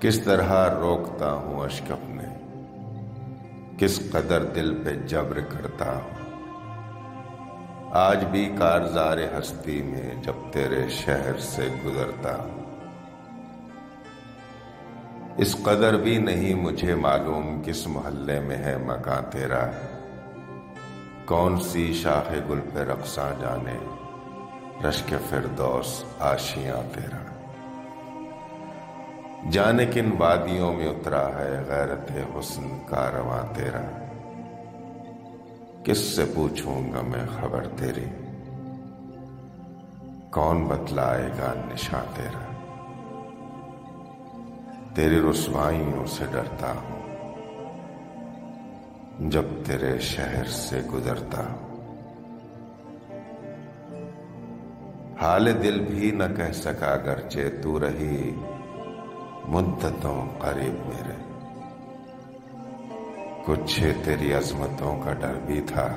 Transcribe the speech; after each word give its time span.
کس 0.00 0.20
طرح 0.20 0.78
روکتا 0.80 1.32
ہوں 1.32 1.64
اشک 1.64 1.92
اپنے؟ 1.92 2.22
کس 3.78 4.10
قدر 4.10 4.44
دل 4.44 4.82
پہ 4.84 4.94
جبر 5.06 5.40
کرتا 5.40 5.96
ہوں؟ 5.96 6.18
آج 7.92 8.24
بھی 8.24 8.52
کارزار 8.58 9.18
ہستی 9.18 9.82
میں 9.82 10.22
جب 10.22 10.32
تیرے 10.52 10.88
شہر 10.88 11.38
سے 11.38 11.68
گزرتا 11.84 12.36
ہوں۔ 12.36 12.64
اس 15.36 15.56
قدر 15.62 15.96
بھی 15.96 16.18
نہیں 16.18 16.54
مجھے 16.54 16.94
معلوم 16.94 17.62
کس 17.64 17.86
محلے 17.86 18.40
میں 18.40 18.56
ہے 18.56 18.76
مکان 18.76 19.30
تیرا۔ 19.30 19.70
کون 21.24 21.60
سی 21.60 21.92
شاخ 21.92 22.50
گل 22.50 22.60
پہ 22.74 22.78
رقصہ 22.78 23.34
جانے، 23.40 23.78
رشک 24.88 25.14
فردوس 25.30 26.04
آشیاں 26.18 26.94
تیرا۔ 26.94 27.27
جانے 29.50 29.86
کن 29.86 30.12
وادیوں 30.18 30.72
میں 30.72 30.88
اترا 30.88 31.28
ہے 31.28 31.64
غیرت 31.68 32.10
حسن 32.10 32.78
کا 32.86 33.10
رواں 33.10 33.54
تیرا۔ 33.54 34.08
کس 35.84 35.98
سے 35.98 36.24
پوچھوں 36.34 36.92
گا 36.92 37.00
میں 37.02 37.24
خبر 37.40 37.66
تیری؟ 37.76 38.04
کون 40.30 40.64
بتلائے 40.64 41.28
گا 41.38 41.52
نشاں 41.72 42.16
تیرا؟ 42.16 42.52
تیری 44.94 45.20
رسوائیوں 45.30 46.06
سے 46.06 46.24
ڈرتا 46.32 46.72
ہوں۔ 46.72 46.98
جب 49.30 49.44
تیرے 49.66 49.98
شہر 49.98 50.44
سے 50.44 50.80
گزرتا 50.94 51.42
ہوں۔ 51.42 51.68
حال 55.22 55.62
دل 55.62 55.80
بھی 55.80 56.10
نہ 56.10 56.24
کہہ 56.36 56.52
سکا 56.52 56.96
گرچہ 56.96 57.62
تو 57.62 57.80
رہی۔ 57.80 58.40
مدتوں 59.48 60.28
قریب 60.38 60.74
میرے۔ 60.74 61.16
کچھ 63.44 63.84
تیری 64.04 64.32
عظمتوں 64.32 65.00
کا 65.04 65.12
ڈر 65.12 65.34
بھی 65.46 65.60
تھا۔ 65.60 65.88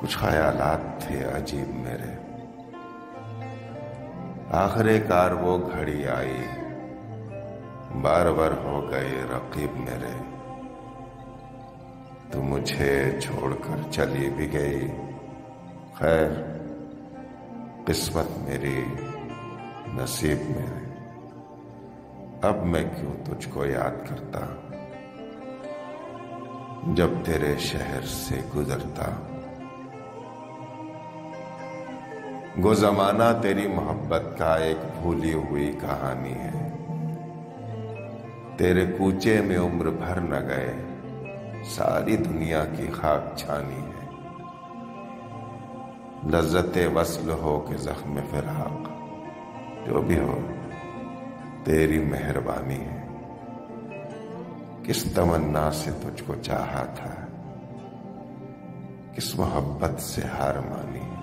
کچھ 0.00 0.18
خیالات 0.18 1.00
تھے 1.00 1.24
عجیب 1.24 1.74
میرے۔ 1.74 2.38
آخر 4.50 4.86
کار 5.08 5.30
وہ 5.30 5.58
گھڑی 5.58 6.08
آئی۔ 6.08 6.46
بار 8.02 8.26
بار 8.26 8.50
ہو 8.64 8.90
گئے 8.90 9.22
رقیب 9.30 9.76
میرے۔ 9.76 10.22
تو 12.30 12.42
مجھے 12.42 13.20
چھوڑ 13.20 13.54
کر 13.54 13.92
چلی 13.92 14.30
بھی 14.30 14.52
گئی۔ 14.52 14.90
خیر، 15.94 16.30
قسمت 17.84 18.38
میری، 18.38 18.84
نصیب 19.94 20.38
میرے۔ 20.50 20.81
اب 22.42 22.66
میں 22.66 22.84
کیوں 23.00 23.12
تجھ 23.24 23.48
کو 23.48 23.66
یاد 23.66 24.08
کرتا؟ 24.08 24.40
جب 26.94 27.08
تیرے 27.24 27.54
شہر 27.58 28.00
سے 28.00 28.40
گزرتا۔ 28.56 29.04
گو 32.62 32.74
زمانہ 32.74 33.22
تیری 33.42 33.68
محبت 33.68 34.22
کا 34.38 34.54
ایک 34.54 34.76
بھولی 35.02 35.32
ہوئی 35.32 35.72
کہانی 35.80 36.32
ہے۔ 36.32 36.76
تیرے 38.56 38.86
کوچے 38.86 39.40
میں 39.40 39.58
عمر 39.58 39.90
بھر 39.90 40.20
نہ 40.20 40.48
گئے۔ 40.48 40.74
ساری 41.64 42.16
دنیا 42.16 42.64
کی 42.76 42.86
خاک 42.92 43.36
چھانی 43.36 43.76
ہے۔ 43.76 44.08
لذت 46.30 46.78
وصل 46.94 47.30
ہو 47.30 47.60
کہ 47.60 47.76
زخم 47.76 48.18
فراق۔ 48.30 48.88
جو 49.86 50.02
بھی 50.02 50.18
ہو۔ 50.18 50.40
تیری 51.64 51.98
مہربانی 51.98 52.80
ہے۔ 52.80 53.02
کس 54.82 55.04
تمنا 55.14 55.70
سے 55.72 55.90
تجھ 55.90 56.22
کو 56.26 56.34
چاہا 56.42 56.84
تھا؟ 56.84 57.26
کس 59.14 59.38
محبت 59.38 60.00
سے 60.00 60.22
ہار 60.38 60.54
مانی؟ 60.54 61.14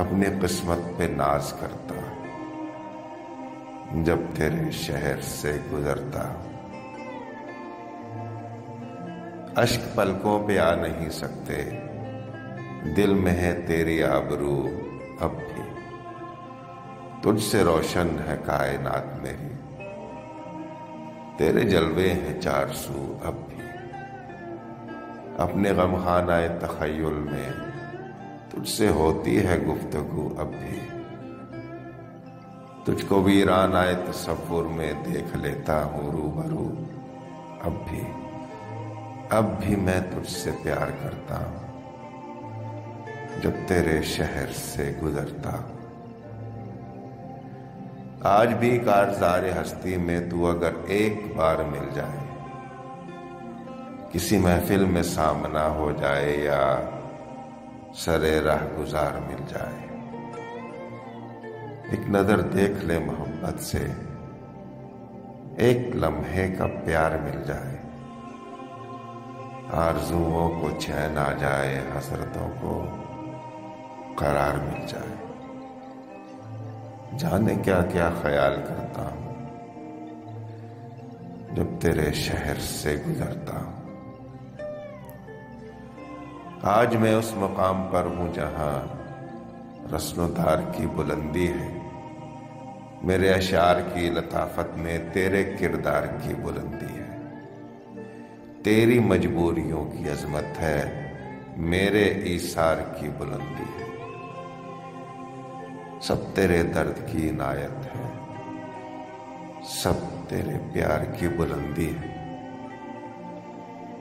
اپنی 0.00 0.26
قسمت 0.42 0.98
پہ 0.98 1.02
ناز 1.16 1.52
کرتا، 1.60 1.94
جب 4.04 4.18
تیرے 4.34 4.70
شہر 4.70 5.20
سے 5.20 5.58
گزرتا۔ 5.72 6.34
اشک 9.56 9.96
پلکوں 9.96 10.46
پہ 10.46 10.58
آ 10.58 10.74
نہیں 10.74 11.10
سکتے، 11.10 11.70
دل 12.96 13.14
میں 13.14 13.32
ہے 13.32 13.60
تیری 13.66 14.02
آبرو 14.02 14.68
اب 15.20 15.30
بھی۔ 15.30 15.71
تجھ 17.22 17.42
سے 17.42 17.64
روشن 17.64 18.16
ہے 18.28 18.36
کائنات 18.44 19.22
میری۔ 19.22 19.48
تیرے 21.38 21.60
جلوے 21.60 22.12
ہیں 22.12 22.40
چار 22.40 22.66
سو 22.74 23.18
اب 23.24 23.34
بھی۔ 23.48 23.62
اپنے 25.38 25.70
غم 25.70 25.96
خانہ 26.04 26.32
تخیل 26.60 27.24
میں 27.30 27.48
تجھ 28.48 28.68
سے 28.68 28.88
ہوتی 28.88 29.46
ہے 29.46 29.58
گفتگو 29.58 30.34
اب 30.38 30.46
بھی۔ 30.46 30.80
تجھ 32.84 33.06
کو 33.08 33.22
ویران 33.22 33.76
آئے 33.76 33.94
تصور 33.94 34.64
میں 34.64 34.92
دیکھ 35.04 35.36
لیتا 35.36 35.84
ہوں 35.84 36.12
رو 36.12 36.30
برو 36.30 36.74
اب 37.60 37.72
بھی۔ 37.90 38.02
اب 39.30 39.62
بھی 39.62 39.76
میں 39.76 40.00
تجھ 40.10 40.30
سے 40.30 40.50
پیار 40.62 40.90
کرتا 41.02 41.38
ہوں، 41.38 41.82
جب 43.42 43.50
تیرے 43.66 44.02
شہر 44.02 44.52
سے 44.52 44.92
گزرتا 45.02 45.50
ہوں۔ 45.50 45.81
آج 48.24 48.54
بھی 48.54 48.78
کارزار 48.78 49.42
ہستی 49.62 49.96
میں 49.96 50.20
تو 50.30 50.46
اگر 50.46 50.70
ایک 50.86 51.36
بار 51.36 51.56
مل 51.56 51.88
جائے، 51.94 52.18
کسی 54.12 54.38
محفل 54.38 54.84
میں 54.84 55.02
سامنا 55.02 55.68
ہو 55.68 55.92
جائے 56.00 56.36
یا 56.36 56.80
سرے 57.94 58.40
راہ 58.40 58.78
گزار 58.78 59.18
مل 59.26 59.44
جائے۔ 59.48 59.86
ایک 61.90 62.10
نظر 62.10 62.40
دیکھ 62.40 62.84
لے 62.84 62.98
محبت 62.98 63.62
سے، 63.62 63.86
ایک 65.56 65.96
لمحے 65.96 66.48
کا 66.58 66.66
پیار 66.84 67.10
مل 67.10 67.42
جائے۔ 67.46 67.76
آرزوؤں 69.72 70.60
کو 70.60 70.70
چین 70.78 71.18
آ 71.18 71.32
جائے، 71.32 71.80
حسرتوں 71.98 72.48
کو 72.60 72.86
قرار 74.16 74.56
مل 74.56 74.86
جائے۔ 74.86 75.31
جانے 77.18 77.54
کیا 77.54 77.80
کیا 77.92 78.10
خیال 78.22 78.54
کرتا 78.68 79.02
ہوں، 79.02 79.34
جب 81.56 81.66
تیرے 81.80 82.12
شہر 82.12 82.54
سے 82.60 82.96
گزرتا 83.08 83.56
ہوں۔ 83.56 83.72
آج 86.62 86.96
میں 86.96 87.14
اس 87.14 87.32
مقام 87.36 87.88
پر 87.92 88.02
ہوں 88.04 88.34
جہاں 88.34 89.02
رسن 89.96 90.20
و 90.20 90.28
دار 90.28 90.58
کی 90.76 90.86
بلندی 90.86 91.48
ہے۔ 91.48 91.78
میرے 93.02 93.30
اشعار 93.30 93.76
کی 93.94 94.10
لطافت 94.10 94.78
میں 94.78 94.98
تیرے 95.12 95.44
کردار 95.60 96.02
کی 96.22 96.34
بلندی 96.34 97.00
ہے۔ 97.00 97.16
تیری 98.62 98.98
مجبوریوں 98.98 99.84
کی 99.84 100.08
عظمت 100.08 100.60
ہے، 100.60 101.12
میرے 101.56 102.04
ایثار 102.04 102.76
کی 103.00 103.08
بلندی 103.18 103.62
ہے۔ 103.62 103.91
سب 106.02 106.16
تیرے 106.34 106.62
درد 106.62 106.92
کی 107.06 107.30
عنایت 107.30 107.86
ہے۔ 107.86 108.18
سب 109.64 109.92
تیرے 110.28 110.58
پیار 110.72 111.04
کی 111.18 111.28
بلندی 111.28 111.94
ہے۔ 112.02 112.38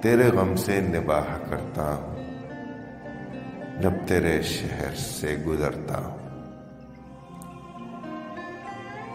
تیرے 0.01 0.28
غم 0.28 0.56
سے 0.56 0.79
نباہ 0.79 1.23
کرتا 1.50 1.96
ہوں۔ 1.96 2.16
جب 3.81 3.91
تیرے 4.08 4.41
شہر 4.41 4.96
سے 4.96 5.35
گزرتا 5.47 6.05
ہوں۔ 6.05 6.17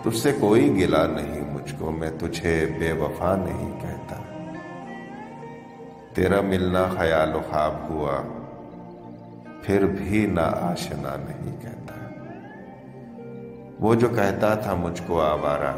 تجھ 0.02 0.16
سے 0.16 0.32
کوئی 0.40 0.76
گلا 0.76 1.06
نہیں، 1.06 1.40
مجھ 1.40 1.75
کو 1.78 1.90
میں 1.90 2.11
تجھے 2.19 2.66
بے 2.78 2.93
وفا 2.93 3.37
نہیں 3.37 3.81
کہتا۔ 3.81 4.16
تیرا 6.14 6.40
ملنا 6.40 6.87
خیال 6.99 7.34
و 7.34 7.40
خواب 7.50 7.75
ہوا، 7.88 8.20
پھر 9.62 9.87
بھی 9.87 10.26
نہ 10.26 10.40
آشنا 10.40 11.16
نہیں 11.16 11.56
کہتا۔ 11.62 12.06
وہ 13.81 13.94
جو 13.94 14.08
کہتا 14.08 14.55
تھا 14.55 14.75
مجھ 14.75 15.02
کو 15.06 15.20
آوارہ، 15.20 15.76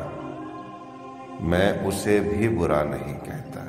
میں 1.41 1.73
اسے 1.85 2.21
بھی 2.21 2.49
برا 2.49 2.83
نہیں 2.83 3.25
کہتا۔ 3.25 3.65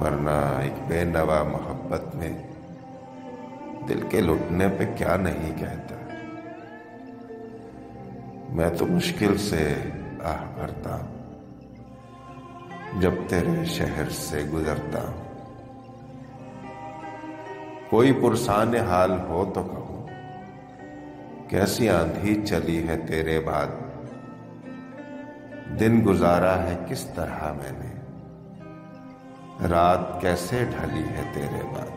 ورنہ 0.00 0.60
ایک 0.62 0.72
بے 0.88 1.04
نوا 1.04 1.42
محبت 1.42 2.14
میں 2.14 2.42
دل 3.88 4.00
کے 4.08 4.20
لٹنے 4.20 4.68
پہ 4.78 4.84
کیا 4.96 5.16
نہیں 5.16 5.58
کہتا۔ 5.58 5.94
میں 8.48 8.70
تو 8.78 8.86
مشکل 8.86 9.36
سے 9.36 9.74
آہ 10.24 10.56
کرتا 10.56 10.96
ہوں۔ 10.96 11.22
جب 13.00 13.12
تیرے 13.28 13.64
شہر 13.64 14.10
سے 14.10 14.42
گزرتا 14.52 14.98
ہوں۔ 14.98 15.24
کوئی 17.90 18.12
پرسان 18.12 18.74
حال 18.74 19.12
ہو 19.28 19.50
تو 19.54 19.62
کہو۔ 19.62 19.91
کیسی 21.52 21.88
آندھی 21.88 22.46
چلی 22.46 22.88
ہے 22.88 22.96
تیرے 22.96 23.40
بعد؟ 23.40 23.66
دن 25.80 26.02
گزارا 26.06 26.62
ہے 26.62 26.76
کس 26.88 27.04
طرح 27.04 27.52
میں 27.52 27.72
نے؟ 27.78 27.94
رات 29.68 30.20
کیسے 30.20 30.64
ڈھلی 30.64 31.02
ہے 31.02 31.22
تیرے 31.32 31.62
بعد؟ 31.72 31.90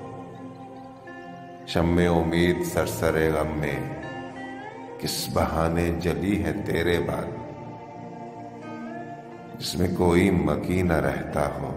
شم 1.67 1.99
امید 2.15 2.63
سرسر 2.63 3.13
غم 3.13 3.59
میں 3.59 3.79
کس 4.99 5.29
بہانے 5.33 5.91
جلی 5.99 6.43
ہے 6.43 6.53
تیرے 6.65 6.99
بعد؟ 6.99 7.25
جس 9.59 9.75
میں 9.75 9.87
کوئی 9.97 10.31
مکی 10.31 10.81
نہ 10.81 10.93
رہتا 10.93 11.47
ہو، 11.47 11.75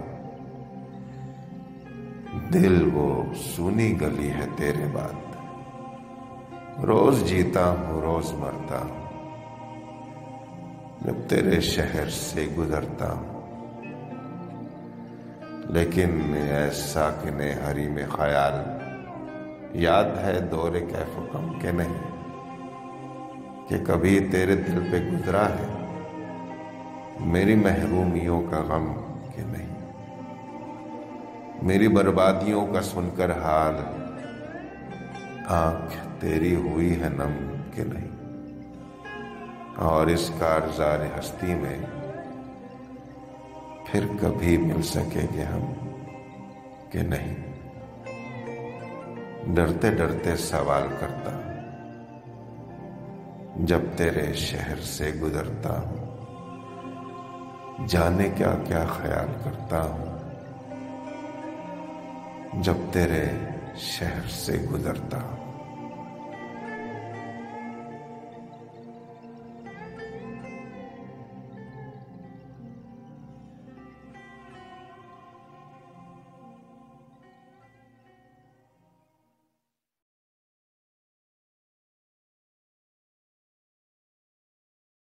دل 2.53 2.89
وہ 2.93 3.33
سونی 3.55 4.01
گلی 4.01 4.31
ہے 4.31 4.45
تیرے 4.55 4.85
بعد۔ 4.93 5.28
روز 6.87 7.23
جیتا 7.25 7.69
ہوں، 7.69 8.01
روز 8.01 8.33
مرتا 8.33 8.77
ہوں۔ 8.77 8.99
جب 11.01 11.13
تیرے 11.29 11.61
شہر 11.61 12.09
سے 12.09 12.47
گزرتا 12.57 13.13
ہوں۔ 13.13 13.41
لیکن 15.69 16.33
ایسا 16.51 17.09
کہ 17.21 17.29
نے 17.29 17.53
ہری 17.53 17.87
میں 17.87 18.05
خیال، 18.09 18.53
یاد 19.71 20.03
ہے 20.03 20.39
دور 20.39 20.71
کیف 20.71 21.19
و 21.19 21.27
کم 21.31 21.59
کے 21.59 21.71
نہیں، 21.71 21.97
کہ 23.69 23.75
کبھی 23.87 24.19
تیرے 24.19 24.55
دل 24.55 24.87
پہ 24.91 24.97
گزرا 24.97 25.49
ہے۔ 25.49 25.85
میری 27.19 27.55
محرومیوں 27.55 28.41
کا 28.49 28.57
غم 28.57 28.93
کہ 29.35 29.41
نہیں۔ 29.41 29.91
میری 31.61 31.87
بربادیوں 31.87 32.67
کا 32.67 32.81
سن 32.81 33.09
کر 33.15 33.31
حال 33.31 33.75
آنکھ 35.47 36.08
تیری 36.19 36.55
ہوئی 36.55 37.01
ہے 37.01 37.09
نم 37.09 37.55
کہ 37.73 37.83
نہیں۔ 37.83 38.09
اور 39.75 40.07
اس 40.07 40.31
کارزار 40.39 41.19
ہستی 41.19 41.55
میں 41.55 41.77
پھر 43.85 44.05
کبھی 44.21 44.57
مل 44.57 44.81
سکے 44.81 45.21
گے 45.33 45.43
ہم 45.43 45.73
کہ 46.91 46.99
نہیں۔ 47.01 47.35
ڈرتے 49.55 49.91
ڈرتے 49.91 50.35
سوال 50.35 50.87
کرتا 50.99 51.35
جب 53.55 53.79
تیرے 53.97 54.33
شہر 54.33 54.79
سے 54.79 55.11
گزرتا 55.21 55.79
ہوں۔ 55.79 55.99
جانے 57.87 58.29
کیا 58.37 58.55
کیا 58.67 58.85
خیال 58.85 59.33
کرتا 59.43 59.83
ہوں، 59.83 60.19
جب 62.63 62.73
تیرے 62.91 63.25
شہر 63.75 64.27
سے 64.29 64.57
گزرتا 64.71 65.21
ہوں۔ 65.21 65.48